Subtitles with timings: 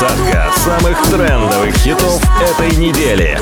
[0.00, 3.38] Двадцатка самых трендовых хитов этой недели.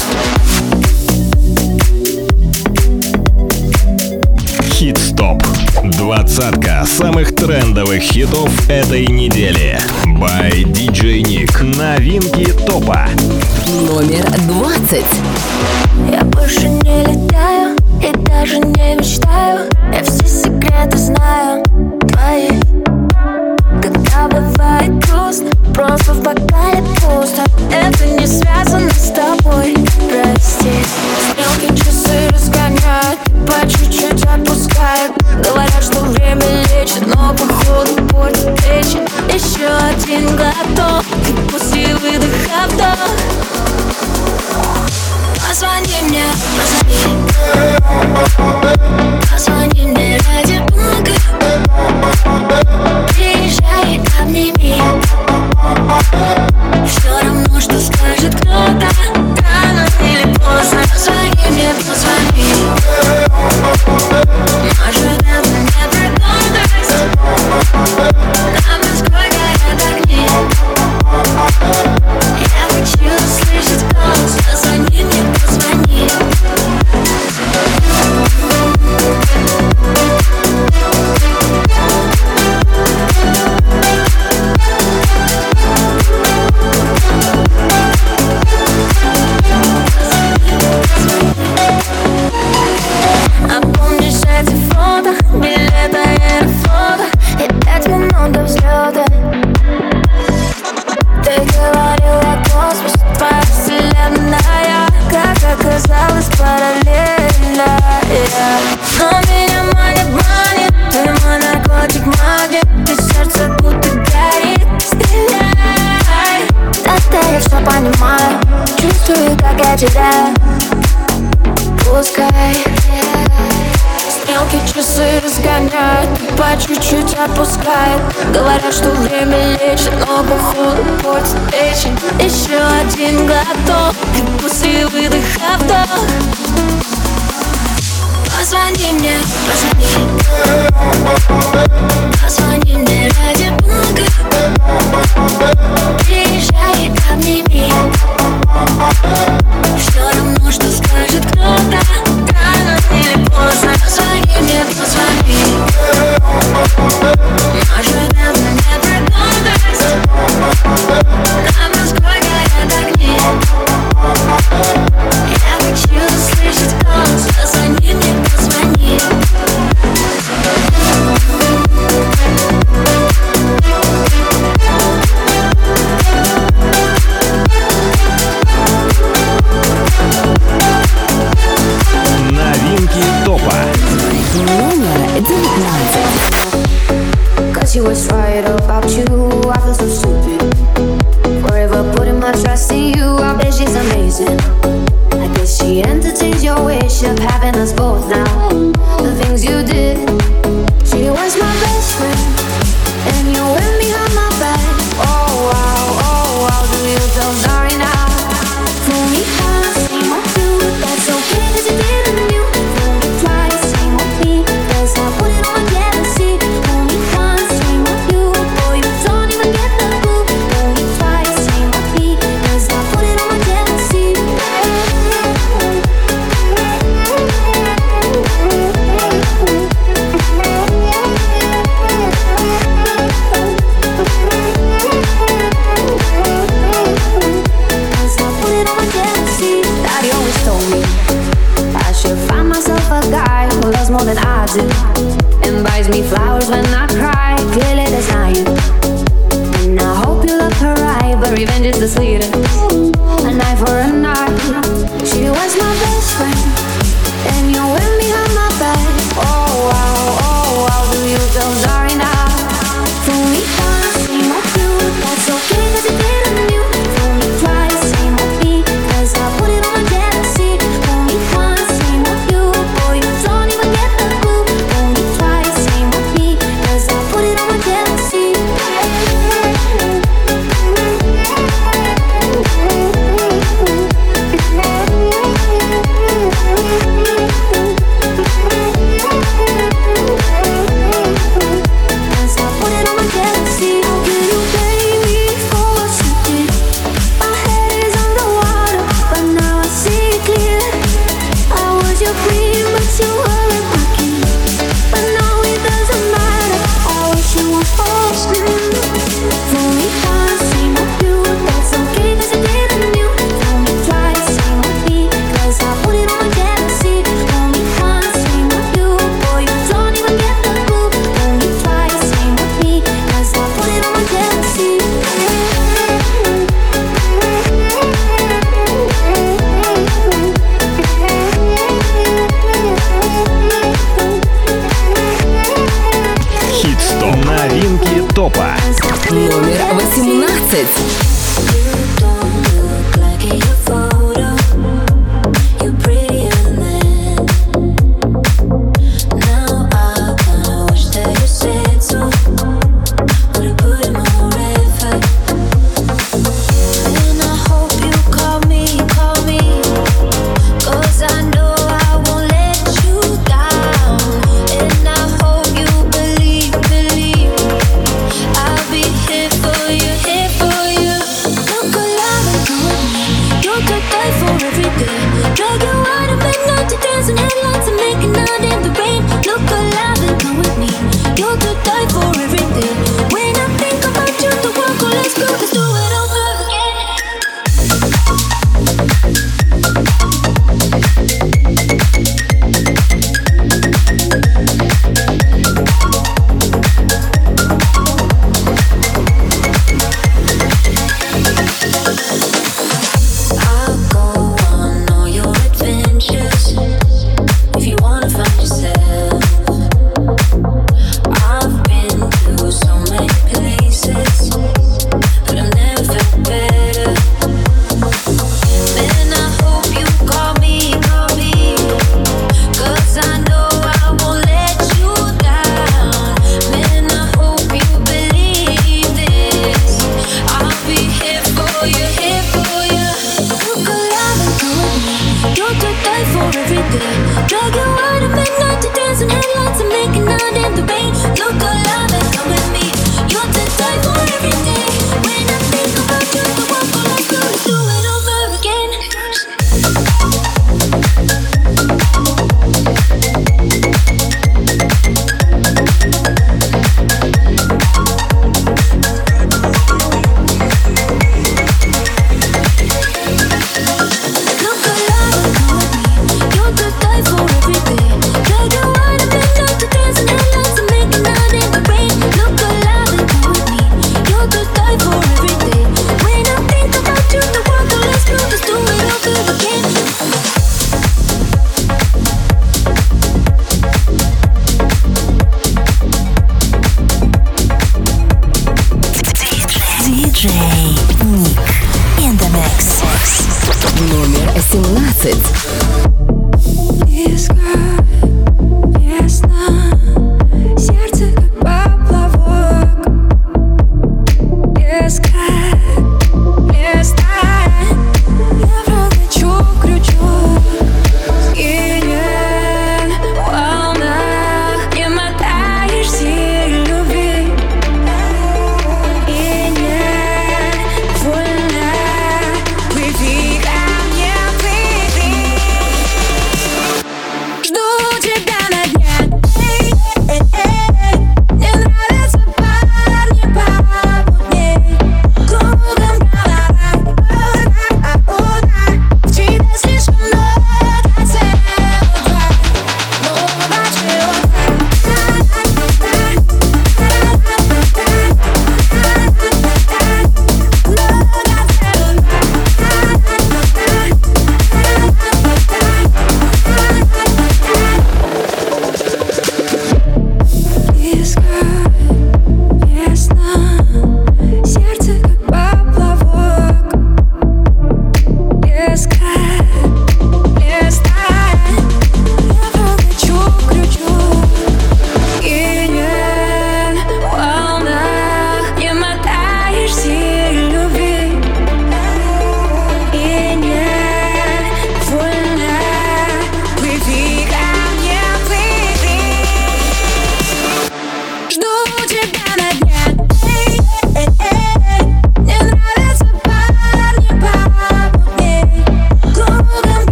[4.64, 5.40] Хит-стоп.
[5.84, 9.78] Двадцатка самых трендовых хитов этой недели.
[10.04, 11.62] By DJ Nick.
[11.62, 13.06] Новинки топа.
[13.86, 15.06] Номер двадцать.
[16.10, 19.70] Я больше не летаю и даже не мечтаю.
[19.92, 21.62] Я все секреты знаю
[22.08, 22.50] твои.
[25.78, 27.44] Просто в бокале пусто.
[27.70, 29.76] Это не связано с тобой,
[30.10, 30.72] прости.
[31.30, 35.16] Стрелки часы разгоняют По чуть-чуть отпускают.
[35.36, 36.42] Говорят, что время
[36.74, 38.98] лечит Но походу будет речи.
[39.32, 42.28] Еще один глоток И пусти выдох,
[42.66, 42.98] вдох
[45.46, 46.24] Позвони мне,
[46.56, 47.17] позвони.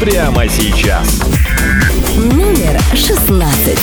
[0.00, 1.20] прямо сейчас.
[2.16, 3.80] Номер шестнадцать.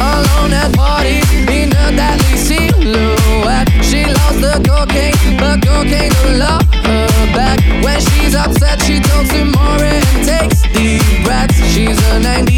[0.00, 3.68] Alone at party in a deadly silhouette.
[3.82, 7.58] She loves the cocaine, but cocaine don't love her back.
[7.82, 11.56] When she's upset, she talks to more and takes deep breaths.
[11.72, 12.55] She's a 90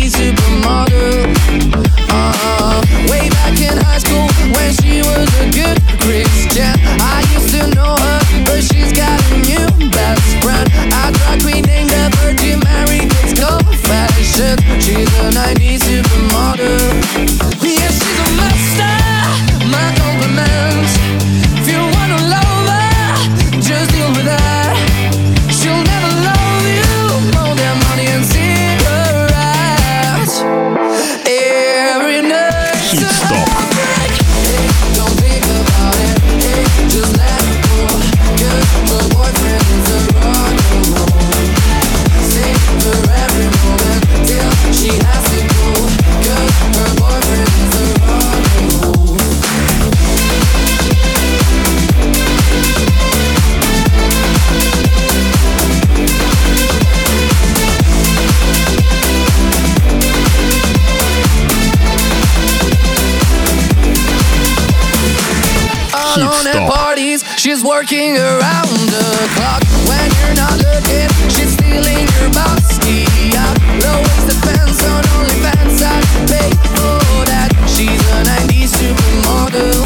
[67.78, 69.06] working around the
[69.36, 71.06] clock when you're not looking.
[71.30, 73.06] She's stealing your boxy
[73.38, 73.54] up.
[73.84, 75.78] Low waist on only OnlyFans.
[75.86, 75.94] I
[76.26, 77.50] pay for that.
[77.70, 79.78] She's a 90s supermodel.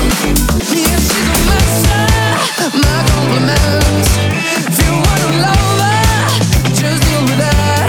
[0.73, 2.05] Yeah, she's a master.
[2.81, 4.09] My compliments.
[4.69, 6.33] If you wanna love her,
[6.73, 7.89] just deal with that.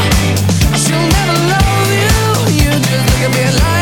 [0.83, 2.19] She'll never love you.
[2.60, 3.73] You just look at me like.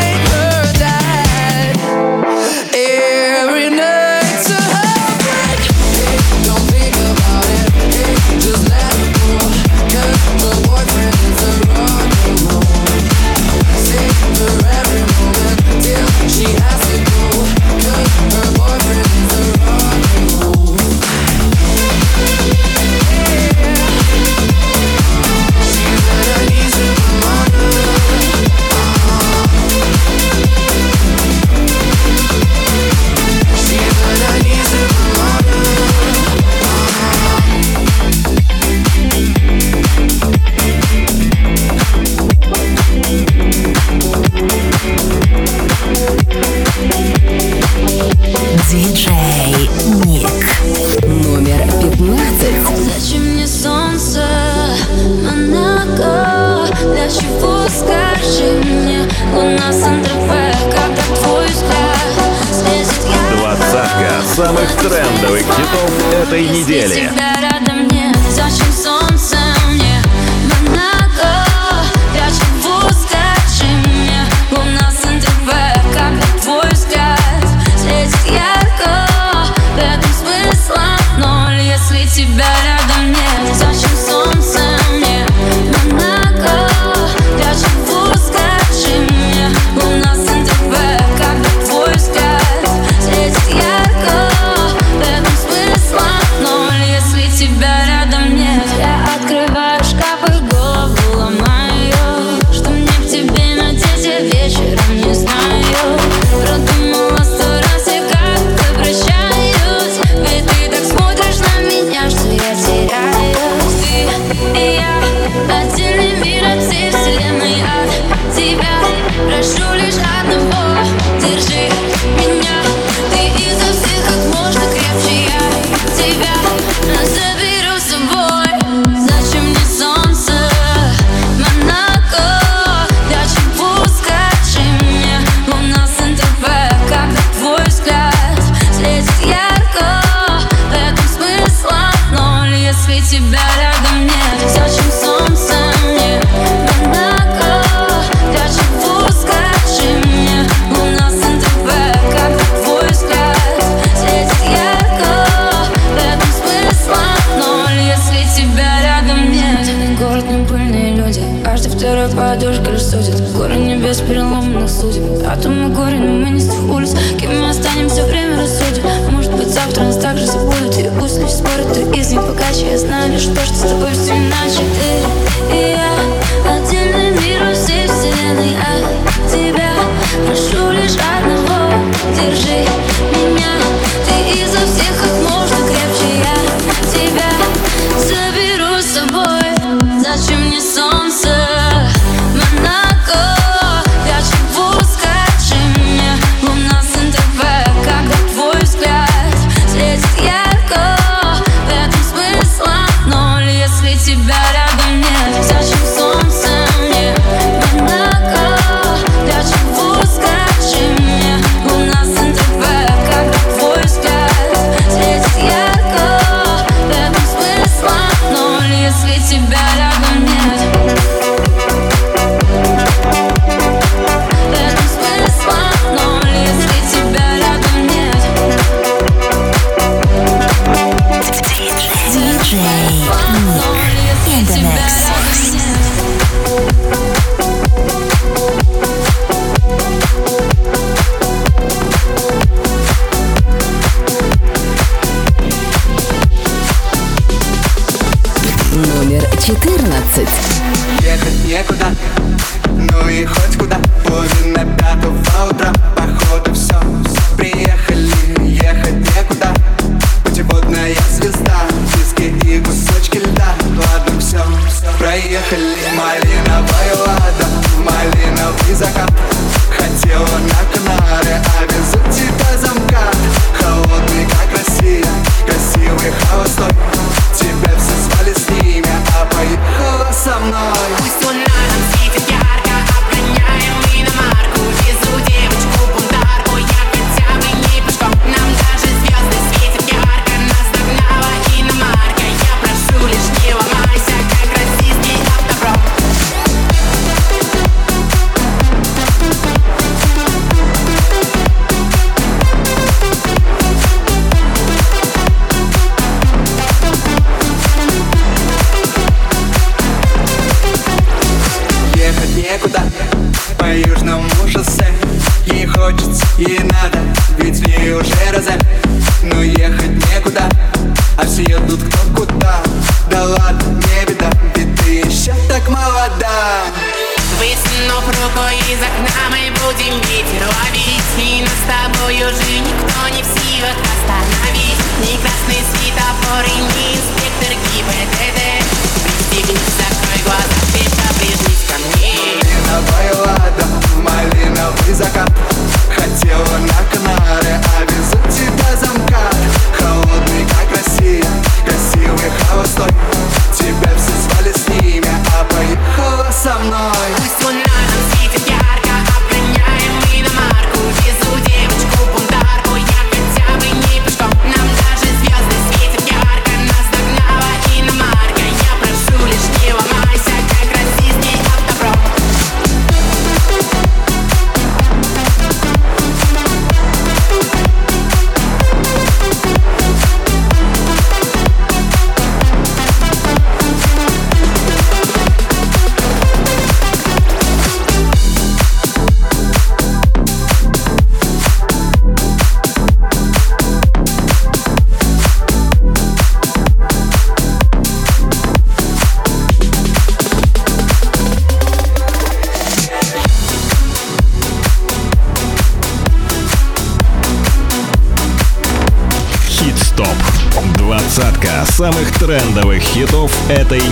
[413.52, 413.91] Этой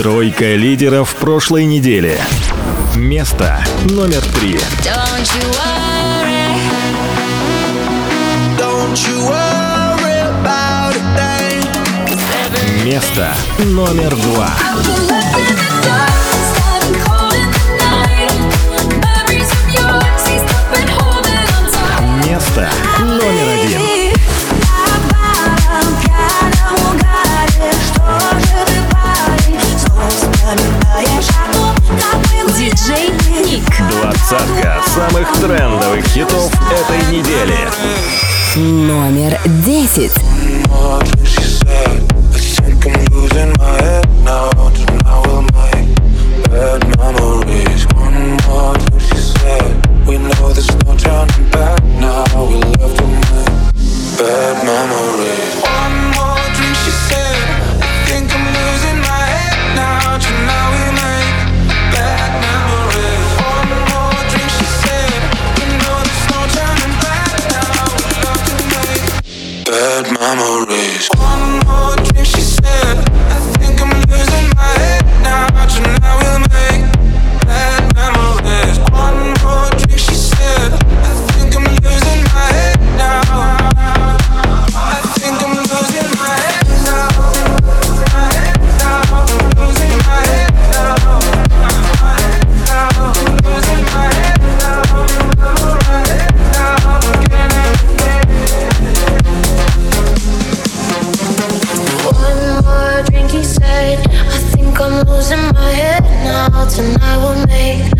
[0.00, 2.18] Тройка лидеров прошлой недели.
[2.96, 4.58] Место номер три.
[12.82, 14.48] Место номер два.
[34.30, 37.56] Двадцатка самых трендовых хитов этой недели.
[38.54, 40.14] Номер десять.
[105.52, 106.64] my head now.
[106.68, 107.90] Tonight we'll make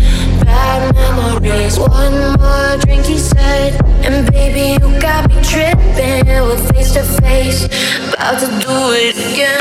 [0.45, 1.77] bad memories.
[1.79, 3.79] One more drink, he said.
[4.05, 6.25] And baby, you got me tripping.
[6.27, 7.65] We're face to face,
[8.13, 9.59] about to do it again.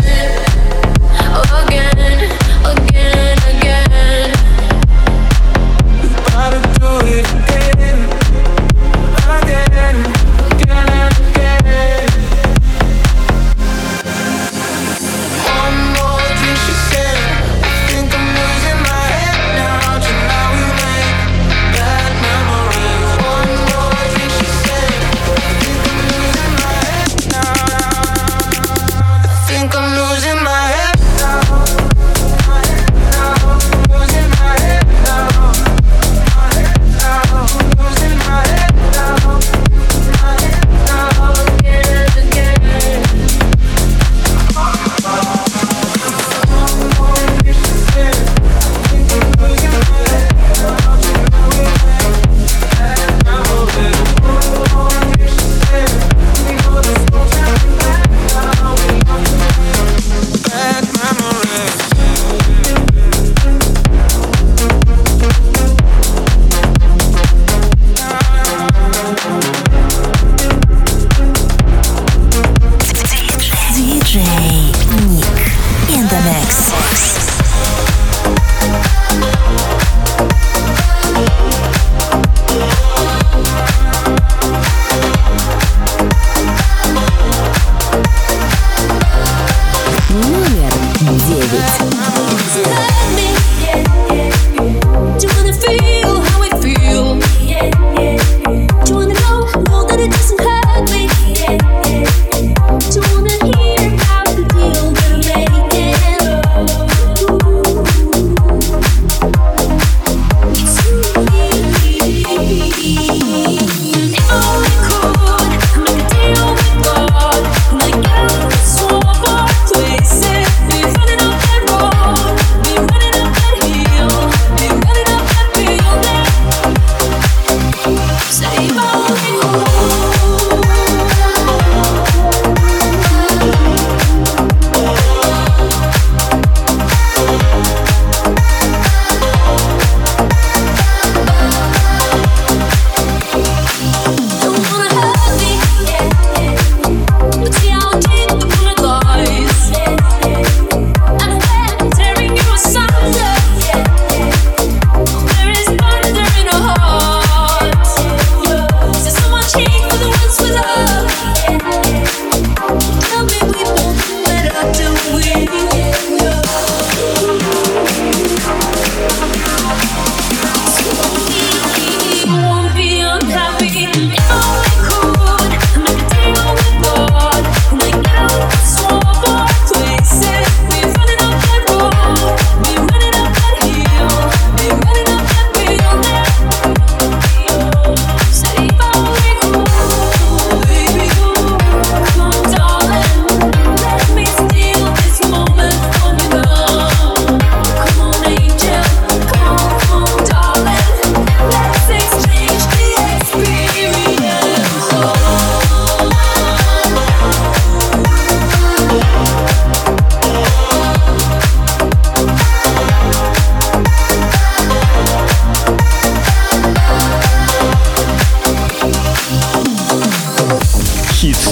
[1.60, 1.98] Again,
[2.64, 4.30] again, again.
[6.28, 8.09] About to do it again.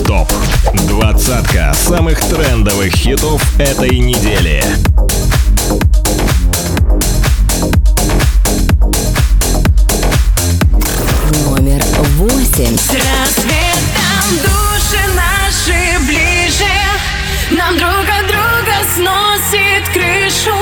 [0.06, 0.30] Топ.
[0.86, 4.62] Двадцатка самых трендовых хитов этой недели.
[11.44, 11.82] Номер
[12.16, 12.76] восемь.
[12.76, 16.64] С рассветом души наши ближе,
[17.50, 20.56] Нам друг от друга сносит крышу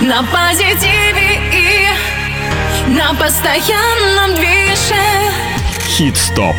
[0.00, 1.88] На позитиве и
[2.92, 4.94] на постоянном движе.
[5.88, 6.56] Хит-стоп.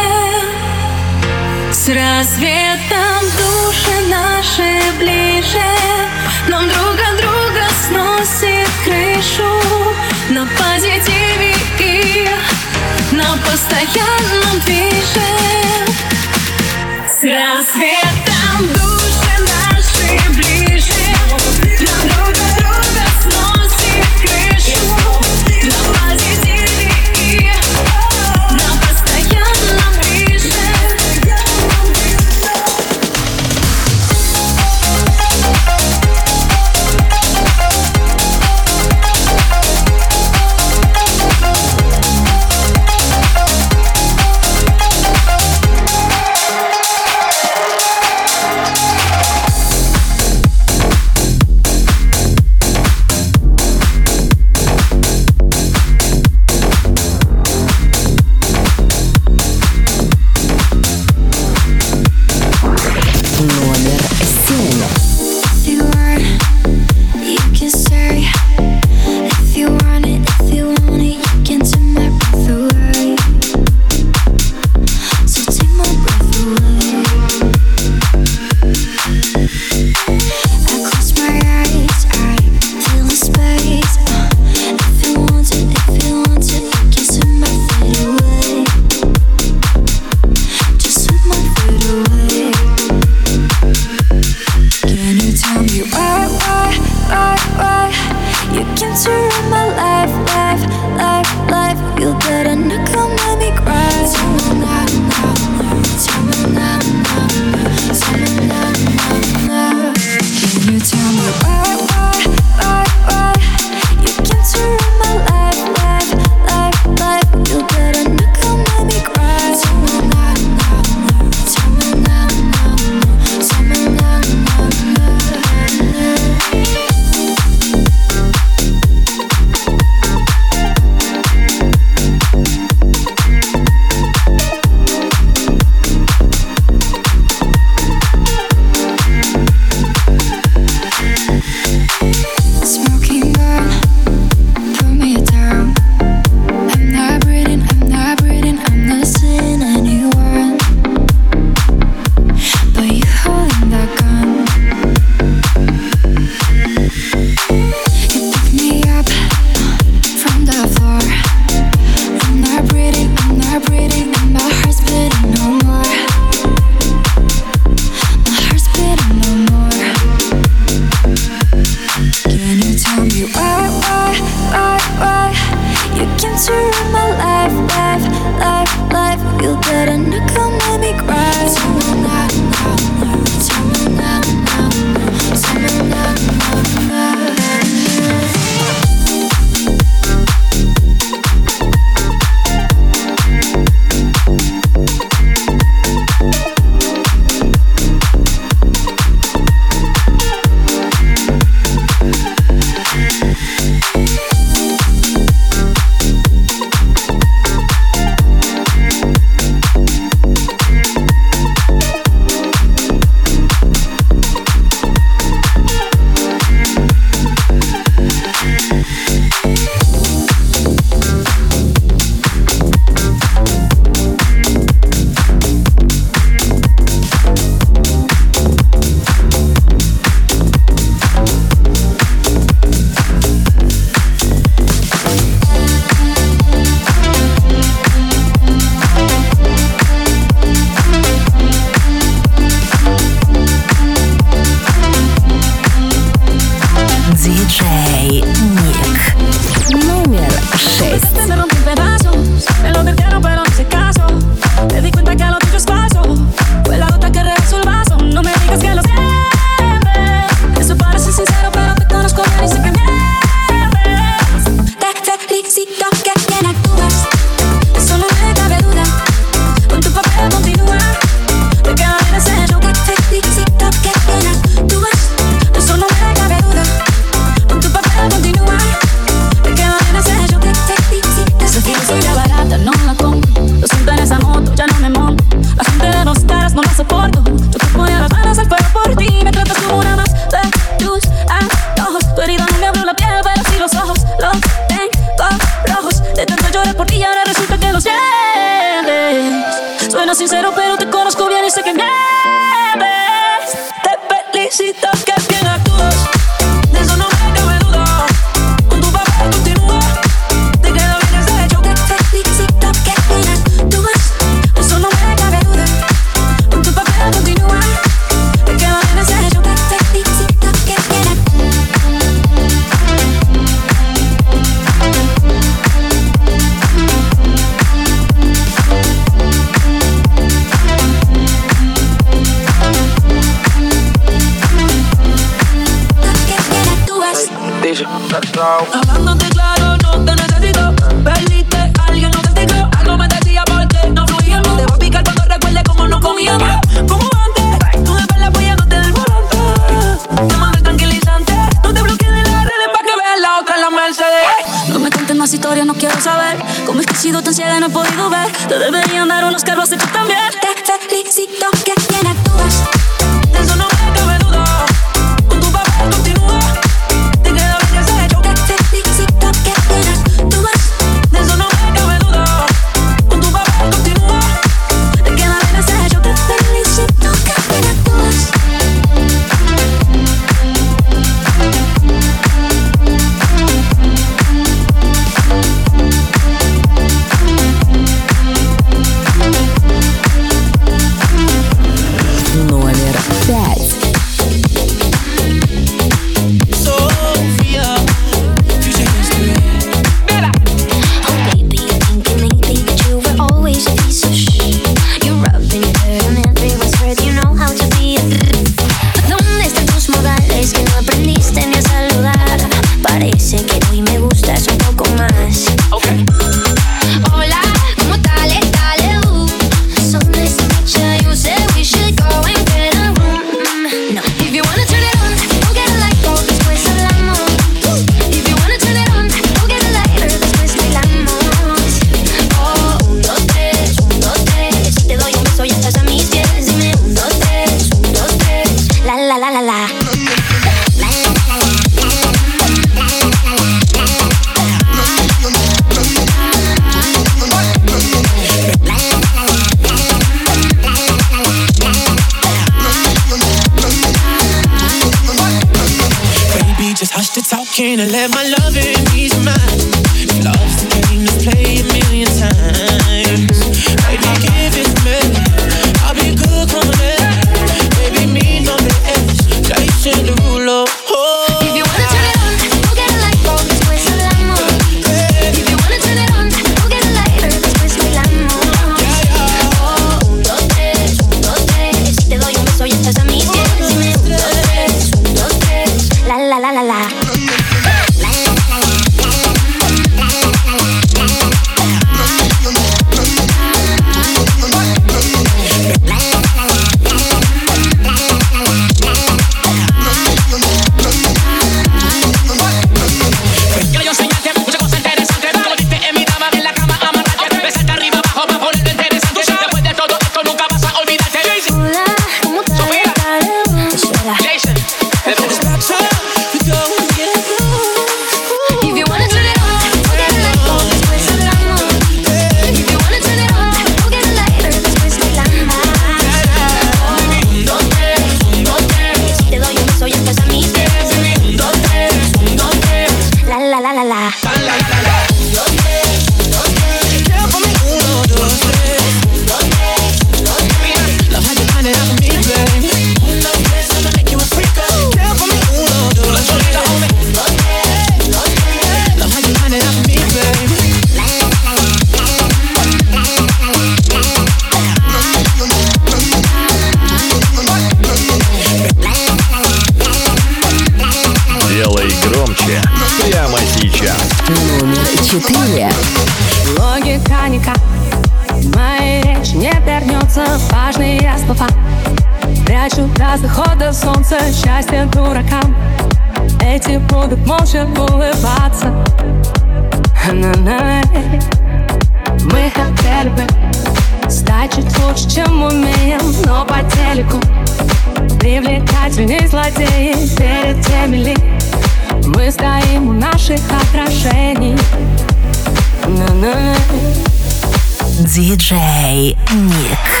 [598.13, 600.00] Диджей Ник.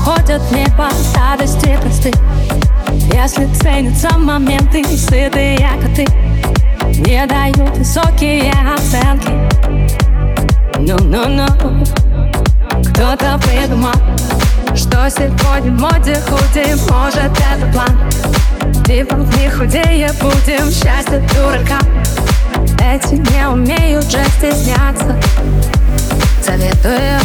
[0.00, 2.12] Уходят в небо радости просты.
[3.12, 6.06] Если ценятся моменты, сытые коты
[7.06, 9.30] Не дают высокие оценки.
[10.78, 11.46] Ну-ну-ну
[12.90, 13.92] Кто-то придумал
[14.72, 16.74] что сегодня в моде худи.
[16.88, 18.84] Может это план?
[18.84, 20.70] Типа не худее будем.
[20.70, 21.80] Счастье дурака.
[22.80, 25.20] Эти не умеют же стесняться.
[26.40, 27.20] Советую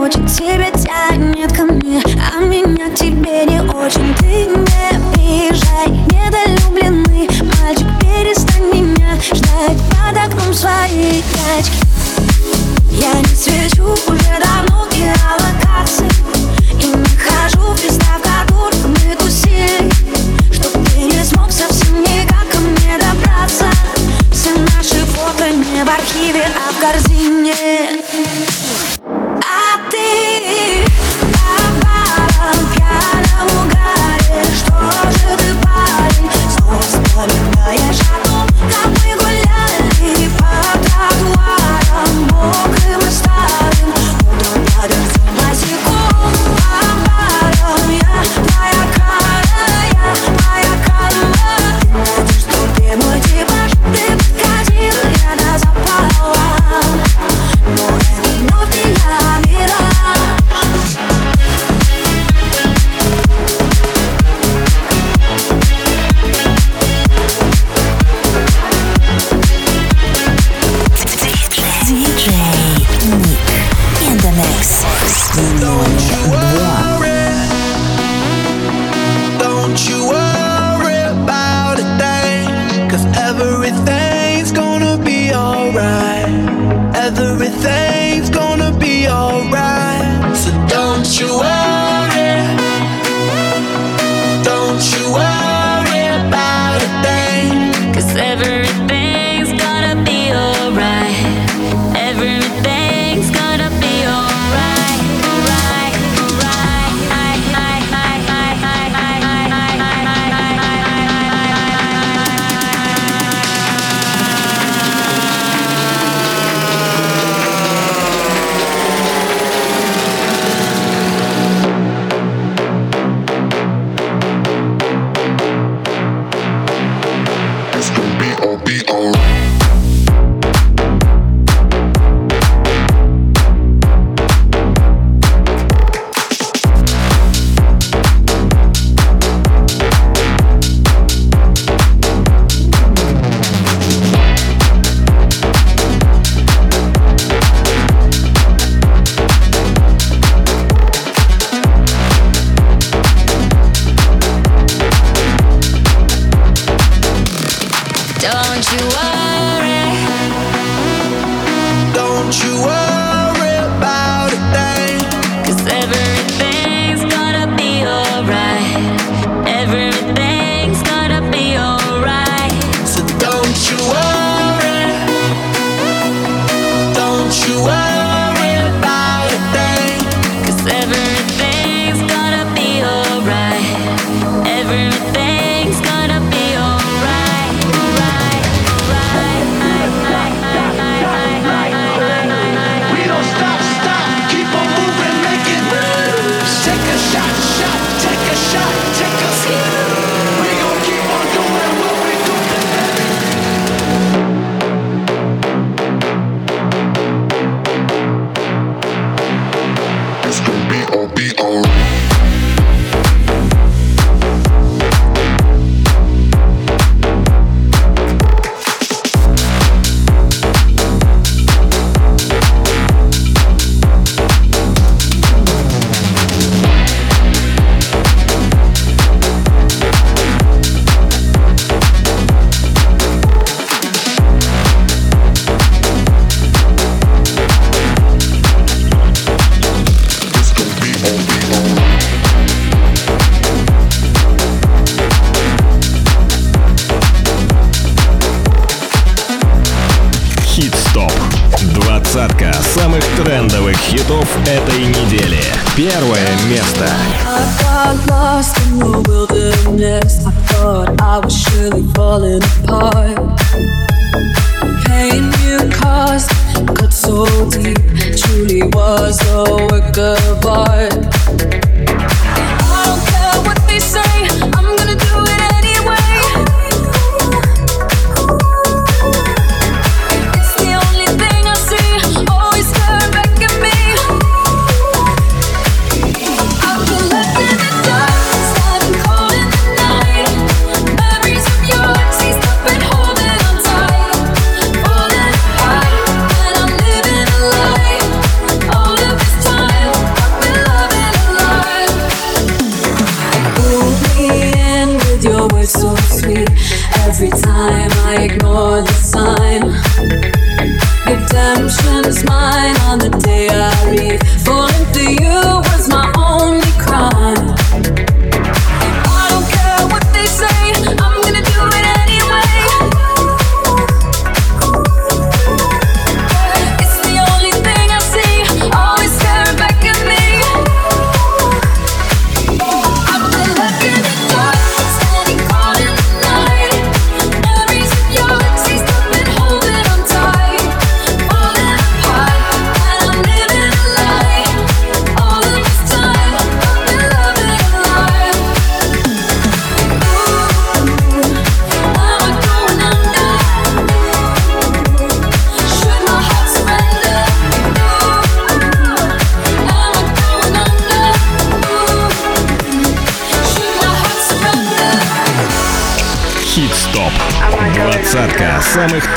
[0.00, 0.69] хочет тебя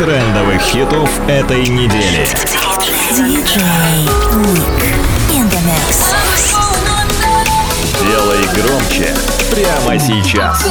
[0.03, 2.27] трендовых хитов этой недели.
[8.01, 9.15] Делай громче
[9.49, 10.65] прямо сейчас.